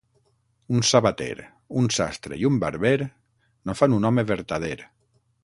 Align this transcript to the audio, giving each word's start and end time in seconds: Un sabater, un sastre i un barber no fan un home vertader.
Un 0.77 0.85
sabater, 0.91 1.35
un 1.81 1.89
sastre 1.97 2.39
i 2.45 2.49
un 2.51 2.57
barber 2.65 2.95
no 3.09 3.77
fan 3.83 3.95
un 4.01 4.11
home 4.11 4.27
vertader. 4.35 4.75